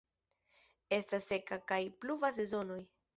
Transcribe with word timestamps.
Estas 0.97 1.27
seka 1.33 1.59
kaj 1.73 1.79
pluva 2.05 2.33
sezonoj. 2.39 2.81